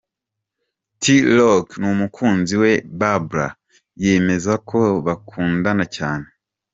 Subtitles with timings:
[0.99, 1.03] T
[1.37, 3.47] Rock n'umukunzi we Babra
[4.03, 6.27] yemeza ko bakundana cyane.